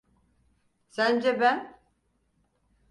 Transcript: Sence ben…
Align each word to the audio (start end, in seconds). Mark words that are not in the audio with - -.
Sence 0.89 1.39
ben… 1.39 1.79